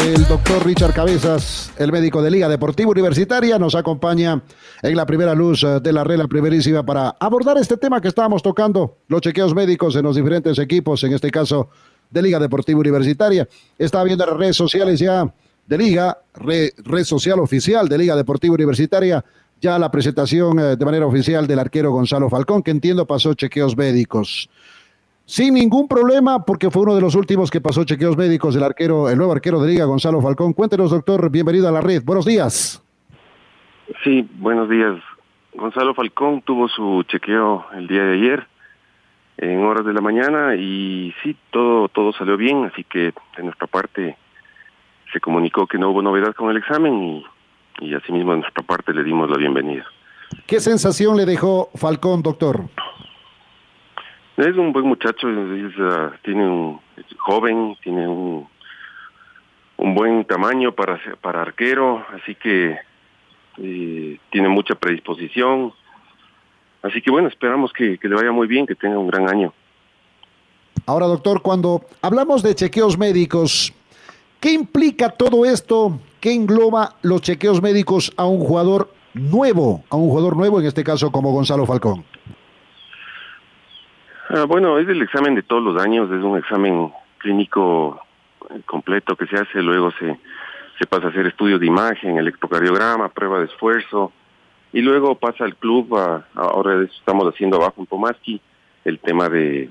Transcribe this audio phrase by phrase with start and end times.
[0.00, 4.42] El doctor Richard Cabezas, el médico de Liga Deportiva Universitaria, nos acompaña
[4.82, 8.42] en la primera luz eh, de la regla primerísima para abordar este tema que estábamos
[8.42, 11.70] tocando, los chequeos médicos en los diferentes equipos, en este caso
[12.10, 13.48] de Liga Deportiva Universitaria.
[13.78, 15.32] Estaba viendo las redes sociales ya
[15.66, 16.72] de Liga, red,
[17.04, 19.24] social oficial de Liga Deportiva Universitaria,
[19.60, 23.76] ya la presentación eh, de manera oficial del arquero Gonzalo Falcón, que entiendo pasó chequeos
[23.76, 24.50] médicos
[25.26, 29.08] sin ningún problema, porque fue uno de los últimos que pasó chequeos médicos el arquero,
[29.08, 30.52] el nuevo arquero de Liga, Gonzalo Falcón.
[30.52, 32.02] Cuéntenos, doctor, bienvenido a la red.
[32.04, 32.82] Buenos días.
[34.02, 34.96] Sí, buenos días.
[35.54, 38.46] Gonzalo Falcón tuvo su chequeo el día de ayer,
[39.36, 43.66] en horas de la mañana, y sí, todo, todo salió bien, así que de nuestra
[43.66, 44.16] parte
[45.12, 47.24] se comunicó que no hubo novedad con el examen y,
[47.80, 49.84] y asimismo de nuestra parte le dimos la bienvenida.
[50.46, 52.64] ¿Qué sensación le dejó Falcón, doctor?
[54.36, 56.80] Es un buen muchacho, ah, tiene un
[57.18, 58.48] joven, tiene un,
[59.76, 62.76] un buen tamaño para para arquero, así que
[63.58, 65.72] eh, tiene mucha predisposición.
[66.82, 69.52] Así que bueno, esperamos que, que le vaya muy bien, que tenga un gran año.
[70.86, 73.72] Ahora, doctor, cuando hablamos de chequeos médicos,
[74.40, 75.98] ¿qué implica todo esto?
[76.20, 80.84] ¿Qué engloba los chequeos médicos a un jugador nuevo, a un jugador nuevo, en este
[80.84, 82.04] caso como Gonzalo Falcón?
[84.30, 88.00] Ah, bueno, es el examen de todos los años, es un examen clínico
[88.50, 90.16] eh, completo que se hace, luego se,
[90.86, 94.12] pasa a hacer estudios de imagen, electrocardiograma, prueba de esfuerzo,
[94.72, 95.94] y luego pasa al club,
[96.34, 98.40] ahora estamos haciendo abajo en Pomaski,
[98.84, 99.68] el tema de,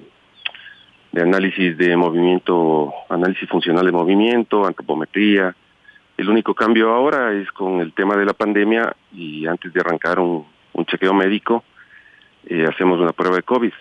[1.15, 5.55] análisis de movimiento, análisis funcional de movimiento, antropometría.
[6.15, 10.19] El único cambio ahora es con el tema de la pandemia y antes de arrancar
[10.19, 11.63] un, un chequeo médico,
[12.45, 13.73] eh, hacemos una prueba de COVID.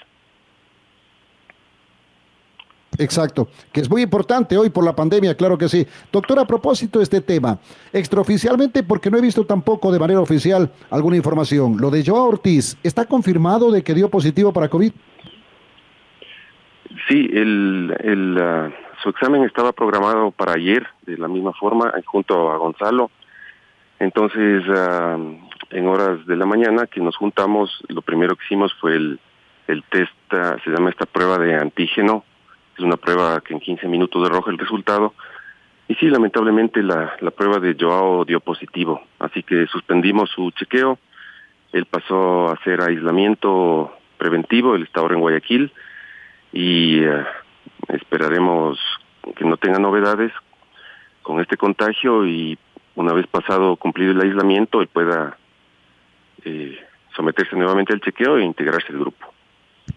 [3.02, 5.86] Exacto, que es muy importante hoy por la pandemia, claro que sí.
[6.12, 7.58] Doctor, a propósito de este tema,
[7.92, 12.78] extraoficialmente, porque no he visto tampoco de manera oficial alguna información, lo de Joao Ortiz,
[12.82, 14.92] ¿está confirmado de que dio positivo para COVID?
[17.08, 18.70] Sí, el, el, ah,
[19.02, 23.10] su examen estaba programado para ayer, de la misma forma, junto a Gonzalo.
[23.98, 25.19] Entonces, ah,
[25.70, 29.19] en horas de la mañana que nos juntamos, lo primero que hicimos fue el,
[29.66, 32.24] el test, ah, se llama esta prueba de antígeno,
[32.82, 35.15] una prueba que en 15 minutos arroja el resultado.
[35.88, 40.98] Y sí, lamentablemente la, la prueba de Joao dio positivo, así que suspendimos su chequeo.
[41.72, 45.72] Él pasó a hacer aislamiento preventivo, él está ahora en Guayaquil
[46.53, 47.25] y eh,
[47.88, 48.78] esperaremos
[49.37, 50.32] que no tenga novedades
[51.22, 52.59] con este contagio y
[52.94, 55.37] una vez pasado cumplir el aislamiento él pueda
[56.44, 56.78] eh,
[57.16, 59.32] someterse nuevamente al chequeo e integrarse al grupo.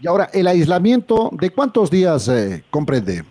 [0.06, 3.24] Y ahora, ¿el aislamiento de cuántos días eh, comprende?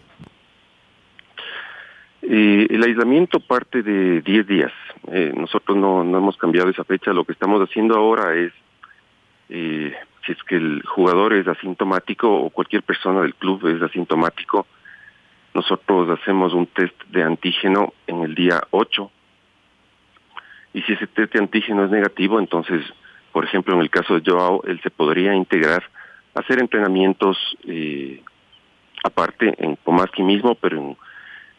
[2.21, 4.73] Eh, el aislamiento parte de 10 días.
[5.07, 7.13] Eh, nosotros no, no hemos cambiado esa fecha.
[7.13, 8.53] Lo que estamos haciendo ahora es,
[9.49, 14.67] si es que el jugador es asintomático o cualquier persona del club es asintomático,
[15.55, 19.11] nosotros hacemos un test de antígeno en el día 8.
[20.73, 22.83] Y si ese test de antígeno es negativo, entonces,
[23.31, 25.85] por ejemplo, en el caso de Joao, él se podría integrar
[26.35, 27.37] hacer entrenamientos
[27.67, 28.23] eh,
[29.05, 30.97] aparte en Pomaski mismo, pero en,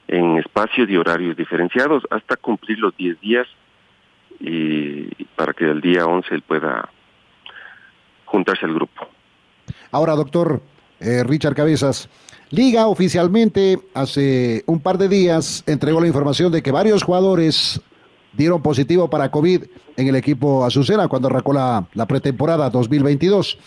[0.08, 3.48] en, espacios y horarios diferenciados hasta cumplir los 10 días
[4.40, 5.06] y
[5.36, 6.90] para que el día 11 él pueda
[8.26, 9.08] juntarse al grupo.
[9.92, 10.62] Ahora, doctor
[11.00, 12.10] eh, Richard Cabezas,
[12.52, 17.82] Liga oficialmente hace un par de días entregó la información de que varios jugadores
[18.34, 19.64] dieron positivo para COVID
[19.98, 23.58] en el equipo Azucena cuando arrancó la, la pretemporada 2022.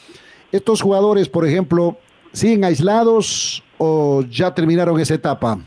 [0.53, 1.99] ¿Estos jugadores, por ejemplo,
[2.33, 5.59] siguen aislados o ya terminaron esa etapa?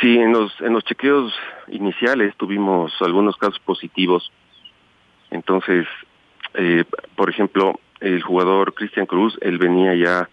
[0.00, 1.32] Sí, en los, en los chequeos
[1.68, 4.30] iniciales tuvimos algunos casos positivos.
[5.30, 5.86] Entonces,
[6.54, 6.84] eh,
[7.16, 10.28] por ejemplo, el jugador Cristian Cruz, él venía ya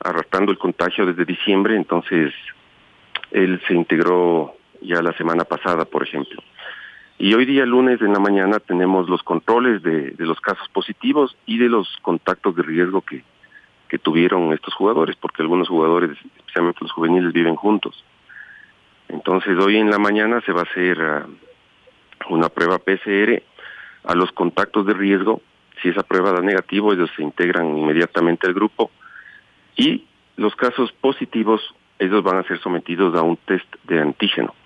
[0.00, 2.32] arrastrando el contagio desde diciembre, entonces
[3.30, 6.42] él se integró ya la semana pasada, por ejemplo.
[7.22, 11.56] Y hoy día, lunes en la mañana, tenemos los controles de, los casos positivos y
[11.56, 13.22] de los contactos de riesgo que,
[13.88, 18.04] que tuvieron estos jugadores, porque algunos jugadores, especialmente los juveniles, viven juntos.
[19.08, 21.26] Entonces, hoy en la mañana se va a hacer ah,
[22.28, 23.40] una prueba PCR
[24.02, 25.42] a los contactos de riesgo.
[25.80, 28.90] Si esa prueba da negativo, ellos se integran inmediatamente al grupo.
[29.76, 31.60] Y los casos positivos,
[32.00, 34.56] ellos van a ser sometidos a un test de antígeno.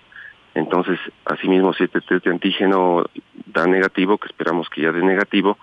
[0.57, 3.05] Entonces, asimismo, si este test de antígeno
[3.45, 5.55] da negativo, que esperamos que ya dé negativo,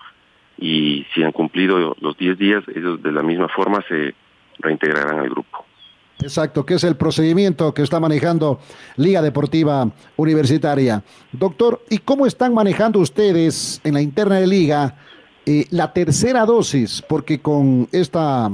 [0.57, 4.15] y si han cumplido los 10 días, ellos de la misma forma se
[4.59, 5.65] reintegrarán al grupo.
[6.21, 8.61] Exacto, que es el procedimiento que está manejando
[8.95, 11.03] Liga Deportiva Universitaria.
[11.33, 14.95] Doctor, ¿y cómo están manejando ustedes en la interna de Liga
[15.45, 17.01] eh, la tercera dosis?
[17.01, 18.49] Porque con esta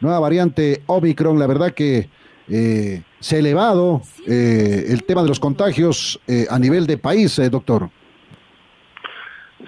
[0.00, 2.08] nueva variante Omicron, la verdad que
[2.48, 6.20] eh, se ha elevado eh, el tema de los contagios
[6.50, 7.88] a nivel de país, doctor.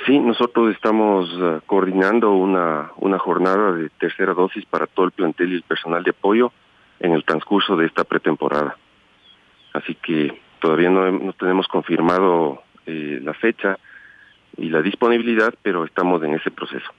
[0.07, 1.31] Sí, nosotros estamos
[1.67, 6.11] coordinando una, una jornada de tercera dosis para todo el plantel y el personal de
[6.11, 6.53] apoyo
[7.01, 8.77] en el transcurso de esta pretemporada.
[9.73, 13.79] Así que todavía no, tenemos confirmado eh, la fecha
[14.57, 16.91] y la disponibilidad, pero estamos en ese proceso.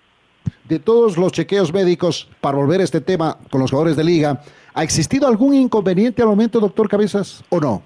[0.67, 4.41] De todos los chequeos médicos, para volver a este tema con los jugadores de liga,
[4.73, 7.83] ¿ha existido algún inconveniente al momento, doctor Cabezas, o no?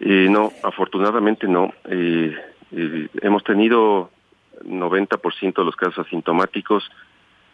[0.00, 1.72] Eh, no, afortunadamente no.
[1.88, 2.34] Eh,
[3.22, 4.10] hemos tenido
[4.64, 6.84] 90% de los casos asintomáticos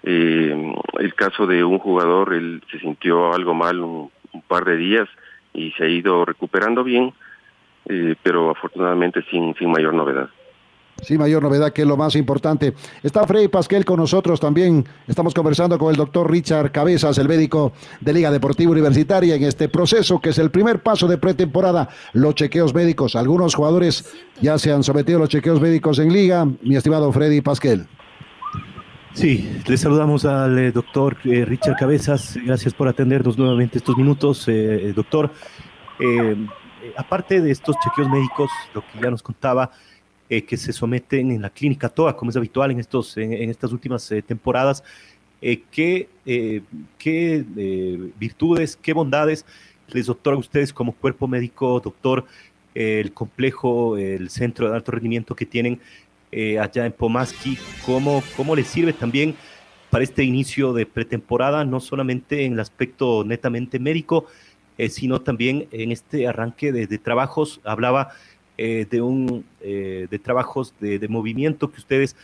[0.02, 4.10] eh, el caso de un jugador, él se sintió algo mal un,
[4.48, 5.08] par de días
[5.52, 7.12] y se ha ido recuperando bien,
[7.86, 10.30] eh, pero afortunadamente sin, sin mayor novedad.
[11.00, 12.74] Sin mayor novedad, que es lo más importante.
[13.02, 14.86] Está Freddy Pasquel con nosotros también.
[15.08, 19.68] Estamos conversando con el doctor Richard Cabezas, el médico de Liga Deportiva Universitaria, en este
[19.68, 23.16] proceso que es el primer paso de pretemporada, los chequeos médicos.
[23.16, 24.04] Algunos jugadores
[24.40, 26.46] ya se han sometido a los chequeos médicos en Liga.
[26.62, 27.86] Mi estimado Freddy Pasquel.
[29.14, 32.38] Sí, le saludamos al eh, doctor eh, Richard Cabezas.
[32.46, 35.30] Gracias por atendernos nuevamente estos minutos, eh, doctor.
[36.96, 39.70] aparte de estos chequeos médicos, lo que ya nos contaba,
[40.46, 44.08] que se someten en la clínica TOA, como es habitual en, estos, en, estas últimas
[44.26, 44.82] temporadas,
[45.40, 46.08] ¿qué,
[46.98, 47.44] qué
[48.18, 49.44] virtudes, qué bondades
[49.88, 52.24] les doctora a ustedes como cuerpo médico, doctor,
[52.74, 55.80] el complejo, el centro de alto rendimiento que tienen
[56.30, 59.34] eh, allá en Pomaski, ¿cómo, cómo les sirve también
[59.90, 64.24] para este inicio de pretemporada, no solamente en el aspecto netamente médico,
[64.78, 67.60] eh, sino también en este arranque de, trabajos.
[67.64, 68.12] Hablaba
[68.62, 72.16] eh, de, un, de trabajos de, de, movimiento que ustedes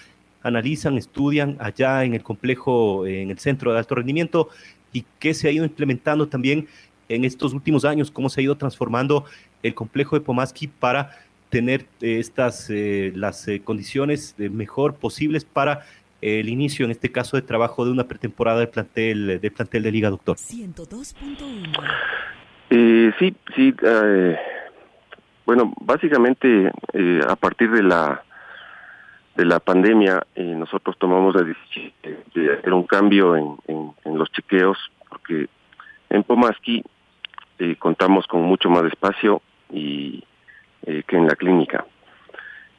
[0.43, 4.49] analizan, estudian allá en el complejo, en el centro de alto rendimiento,
[4.93, 6.69] y que se ha ido implementando también
[7.09, 9.25] en estos últimos años, cómo se ha ido transformando
[9.63, 11.11] el complejo de Pomaski para
[11.49, 15.83] tener eh, estas eh, las eh, condiciones mejor posibles para
[16.21, 19.93] el inicio, en este caso, de trabajo de una pretemporada de plantel de plantel de
[19.93, 20.37] Liga Doctor.
[20.37, 23.15] 102.1.
[23.19, 23.75] sí, sí.
[25.49, 26.71] Bueno, básicamente
[27.27, 28.23] a partir de la
[29.35, 31.93] de la pandemia nosotros tomamos la decisión
[32.35, 34.77] de hacer un cambio en, en los chequeos
[35.09, 35.49] porque
[36.11, 36.85] en Pomaski
[37.79, 39.41] contamos con mucho más espacio
[39.71, 40.23] y
[40.83, 41.87] eh, que en la clínica.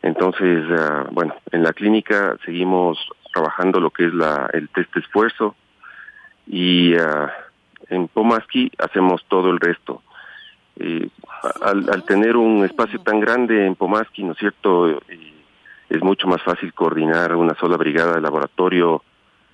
[0.02, 2.98] Entonces, ah, bueno, en la clínica seguimos
[3.34, 5.56] trabajando lo que es la, el test de esfuerzo
[6.48, 7.28] y uh,
[7.90, 10.02] en Pomaski hacemos todo el resto.
[10.80, 11.10] Eh,
[11.62, 14.90] al, tener un espacio tan grande en Pomaski, ¿no es cierto?
[14.90, 15.34] Eh,
[15.90, 19.04] es mucho más fácil coordinar una sola brigada de laboratorio,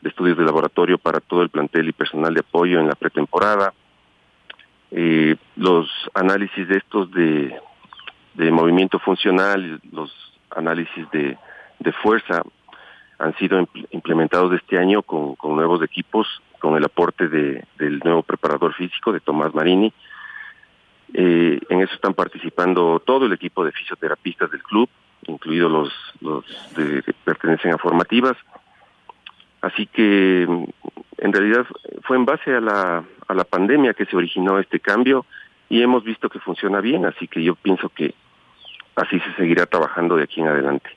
[0.01, 3.73] de estudios de laboratorio para todo el plantel y personal de apoyo en la pretemporada.
[5.55, 7.59] los análisis de estos de
[8.35, 10.11] de movimiento funcional, los
[10.55, 11.37] análisis de,
[11.79, 12.43] de fuerza
[13.17, 16.27] han sido implementados este año con, con nuevos equipos,
[16.59, 19.93] con el aporte de, del nuevo preparador físico de Tomás Marini.
[21.17, 24.89] Eh, en eso están participando todo el equipo de fisioterapistas del club,
[25.27, 28.35] incluidos los, los de, que pertenecen a formativas.
[29.61, 31.65] Así que en realidad
[32.03, 35.25] fue en base a la, a la pandemia que se originó este cambio
[35.69, 38.13] y hemos visto que funciona bien, así que yo pienso que
[38.97, 40.89] así se seguirá trabajando de aquí en adelante.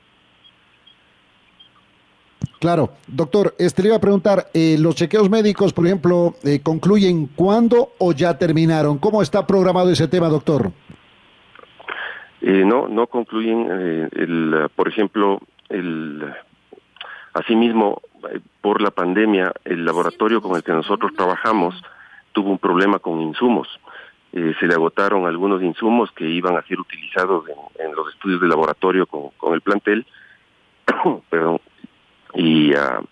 [2.59, 7.27] Claro, doctor, este le iba a preguntar, eh, ¿los chequeos médicos, por ejemplo, eh, concluyen
[7.27, 8.97] cuándo o ya terminaron?
[8.97, 10.71] ¿Cómo está programado ese tema, doctor?
[12.41, 14.09] Eh, no, no concluyen.
[14.11, 15.39] el, por ejemplo,
[15.69, 16.33] el,
[17.33, 18.01] asimismo,
[18.59, 21.75] por la pandemia, el laboratorio con el que nosotros trabajamos
[22.33, 23.67] tuvo un problema con insumos
[24.31, 27.45] eh, se le agotaron algunos insumos que iban a ser utilizados
[27.79, 30.05] en, los estudios de laboratorio con, con el plantel,
[31.29, 31.59] perdón,
[32.33, 33.05] y, uh,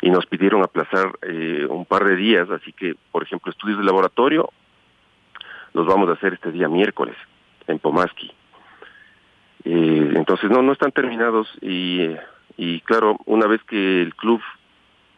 [0.00, 3.84] y nos pidieron aplazar eh, un par de días, así que, por ejemplo, estudios de
[3.84, 4.50] laboratorio
[5.74, 7.16] los vamos a hacer este día miércoles
[7.66, 8.32] en Pomaski.
[9.64, 12.08] Eh, entonces, no, no están terminados y,
[12.56, 14.40] y claro, una vez que el club,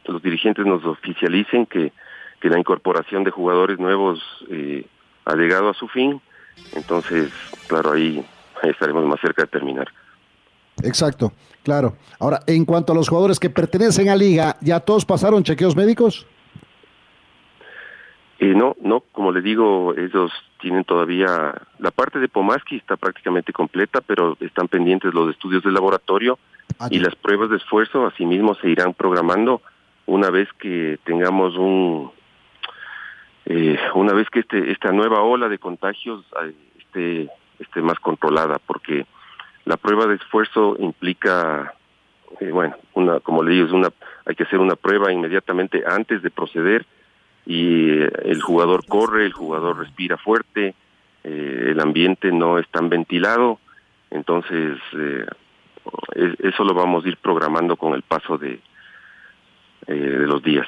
[0.06, 1.92] los dirigentes nos oficialicen que,
[2.40, 4.86] que la incorporación de jugadores nuevos eh,
[5.26, 6.20] ha llegado a su fin,
[6.74, 7.32] entonces,
[7.68, 8.24] claro, ahí,
[8.62, 9.88] ahí estaremos más cerca de terminar.
[10.82, 11.32] Exacto,
[11.62, 11.96] claro.
[12.18, 16.26] Ahora, en cuanto a los jugadores que pertenecen a liga, ¿ya todos pasaron chequeos médicos?
[18.38, 23.52] Eh, no, no, como le digo, ellos tienen todavía, la parte de Pomaski está prácticamente
[23.52, 26.38] completa, pero están pendientes los estudios de laboratorio
[26.78, 29.60] ah, y las pruebas de esfuerzo, asimismo se irán programando
[30.06, 32.10] una vez que tengamos un,
[33.44, 38.58] eh, una vez que este, esta nueva ola de contagios eh, esté, esté más controlada,
[38.66, 39.06] porque
[39.64, 41.74] la prueba de esfuerzo implica,
[42.40, 43.90] eh, bueno, una, como le digo, es una,
[44.24, 46.86] hay que hacer una prueba inmediatamente antes de proceder
[47.46, 50.74] y eh, el jugador corre, el jugador respira fuerte,
[51.24, 53.58] eh, el ambiente no es tan ventilado,
[54.10, 54.78] entonces
[56.42, 58.60] eso lo vamos a ir programando con el paso de,
[59.86, 60.66] de los días.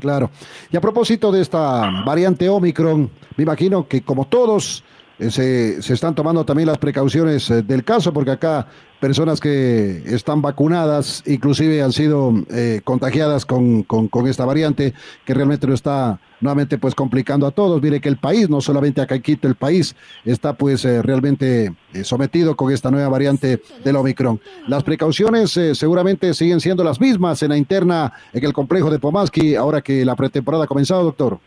[0.00, 0.30] Claro.
[0.70, 4.84] Y a propósito de esta variante Omicron, me imagino que como todos
[5.18, 8.66] se, se, están tomando también las precauciones eh, del caso, porque acá
[9.00, 14.94] personas que están vacunadas, inclusive han sido eh, contagiadas con, con, esta variante,
[15.24, 17.80] que realmente lo está nuevamente pues complicando a todos.
[17.82, 19.94] Mire que el país, no solamente acá en Quito, el país
[20.24, 24.40] está pues realmente sometido con esta nueva variante del Omicron.
[24.66, 29.54] Las precauciones seguramente siguen siendo las mismas en la interna, en el complejo de Pomaski,
[29.56, 31.38] ahora que la pretemporada ha comenzado, doctor.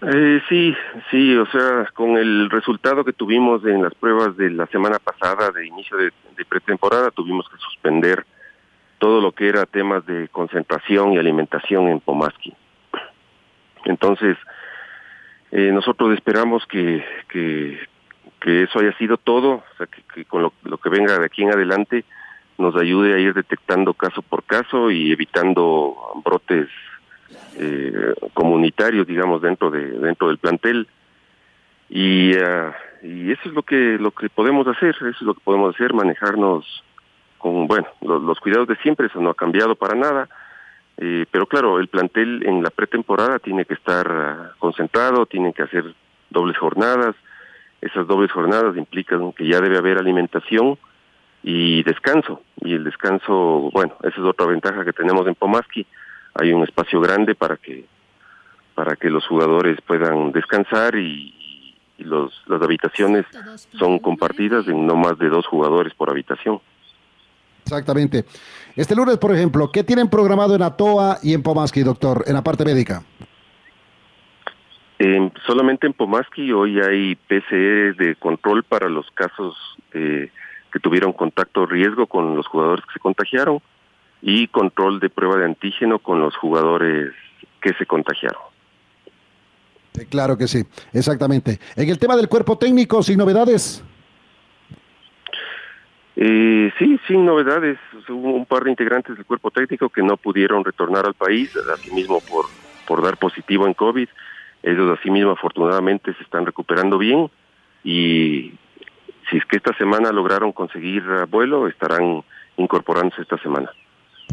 [0.00, 0.76] Eh, sí,
[1.10, 5.50] sí, o sea, con el resultado que tuvimos en las pruebas de la semana pasada
[5.50, 6.12] de inicio de,
[6.48, 8.24] pretemporada, tuvimos que suspender
[8.98, 12.54] todo lo que era temas de concentración y alimentación en Pomaski.
[13.84, 14.36] Entonces,
[15.50, 17.80] eh, nosotros esperamos que, que,
[18.40, 21.42] que, eso haya sido todo, o sea, que, con lo, lo, que venga de aquí
[21.42, 22.04] en adelante
[22.56, 26.68] nos ayude a ir detectando caso por caso y evitando brotes
[27.56, 30.86] eh, comunitarios, digamos, dentro de dentro del plantel.
[31.90, 35.40] Y, uh, y eso es lo que lo que podemos hacer, eso es lo que
[35.40, 36.84] podemos hacer, manejarnos
[37.38, 40.28] con bueno los, cuidados de siempre, eso no ha cambiado para nada,
[40.96, 45.62] eh, pero claro, el plantel en la pretemporada tiene que estar uh, concentrado, tiene que
[45.62, 45.94] hacer
[46.30, 47.14] dobles jornadas,
[47.80, 50.76] esas dobles jornadas implican que ya debe haber alimentación
[51.42, 55.86] y descanso, y el descanso, bueno, esa es otra ventaja que tenemos en Pomaski,
[56.38, 57.84] hay un espacio grande para que
[58.74, 61.34] para que los jugadores puedan descansar y,
[61.98, 63.26] los, las habitaciones
[63.76, 66.60] son compartidas en no más de dos jugadores por habitación.
[67.64, 68.24] Exactamente.
[68.76, 72.44] Este lunes, por ejemplo, ¿qué tienen programado en Atoa y en Pomaski, doctor, en la
[72.44, 73.02] parte médica?
[75.46, 79.56] solamente en Pomaski hoy hay PCE de control para los casos
[79.92, 80.30] eh,
[80.72, 83.60] que tuvieron contacto riesgo con los jugadores que se contagiaron
[84.22, 87.14] y control de prueba de antígeno con los jugadores
[87.60, 88.42] que se contagiaron.
[90.10, 91.58] Claro que sí, exactamente.
[91.74, 93.82] En el tema del cuerpo técnico, sin novedades.
[96.14, 97.78] Eh, sí, sin novedades.
[98.08, 102.20] Hubo un par de integrantes del cuerpo técnico que no pudieron retornar al país, asimismo
[102.20, 102.46] por,
[102.86, 104.08] por dar positivo en COVID.
[104.62, 107.30] Ellos asimismo afortunadamente se están recuperando bien
[107.84, 108.52] y
[109.30, 112.24] si es que esta semana lograron conseguir vuelo, estarán
[112.56, 113.70] incorporándose esta semana.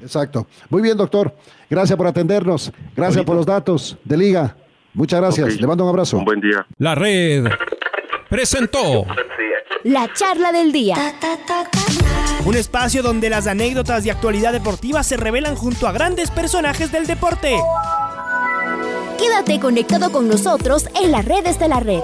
[0.02, 0.48] Exacto.
[0.70, 1.34] Muy bien, doctor.
[1.70, 2.72] Gracias por atendernos.
[2.96, 4.56] Gracias por los datos de Liga.
[4.94, 5.60] Muchas gracias.
[5.60, 6.18] Le mando un abrazo.
[6.18, 6.66] Un buen día.
[6.78, 7.46] La red
[8.30, 9.06] presentó
[9.84, 10.96] la charla del día.
[12.46, 17.08] Un espacio donde las anécdotas de actualidad deportiva se revelan junto a grandes personajes del
[17.08, 17.56] deporte.
[19.20, 22.02] Quédate conectado con nosotros en las redes de la red.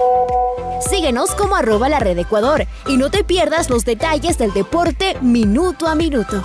[0.88, 5.86] Síguenos como arroba la red Ecuador y no te pierdas los detalles del deporte minuto
[5.86, 6.44] a minuto.